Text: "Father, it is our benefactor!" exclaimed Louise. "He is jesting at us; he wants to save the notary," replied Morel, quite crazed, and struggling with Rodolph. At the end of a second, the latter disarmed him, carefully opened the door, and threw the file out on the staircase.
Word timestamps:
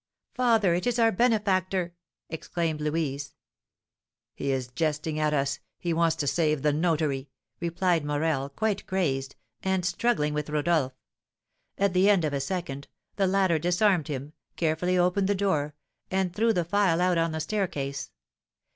"Father, 0.33 0.73
it 0.73 0.87
is 0.87 0.97
our 0.97 1.11
benefactor!" 1.11 1.93
exclaimed 2.27 2.81
Louise. 2.81 3.35
"He 4.33 4.49
is 4.51 4.69
jesting 4.69 5.19
at 5.19 5.31
us; 5.31 5.59
he 5.77 5.93
wants 5.93 6.15
to 6.15 6.25
save 6.25 6.63
the 6.63 6.73
notary," 6.73 7.29
replied 7.59 8.03
Morel, 8.03 8.49
quite 8.49 8.87
crazed, 8.87 9.35
and 9.61 9.85
struggling 9.85 10.33
with 10.33 10.49
Rodolph. 10.49 10.95
At 11.77 11.93
the 11.93 12.09
end 12.09 12.25
of 12.25 12.33
a 12.33 12.41
second, 12.41 12.87
the 13.17 13.27
latter 13.27 13.59
disarmed 13.59 14.07
him, 14.07 14.33
carefully 14.55 14.97
opened 14.97 15.27
the 15.29 15.35
door, 15.35 15.75
and 16.09 16.33
threw 16.35 16.51
the 16.51 16.65
file 16.65 16.99
out 16.99 17.19
on 17.19 17.31
the 17.31 17.39
staircase. 17.39 18.09